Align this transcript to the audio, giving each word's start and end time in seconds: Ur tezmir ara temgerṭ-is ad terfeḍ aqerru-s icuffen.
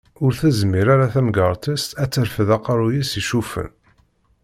Ur 0.23 0.31
tezmir 0.39 0.87
ara 0.93 1.13
temgerṭ-is 1.13 1.85
ad 2.03 2.09
terfeḍ 2.11 2.49
aqerru-s 2.57 3.11
icuffen. 3.21 3.69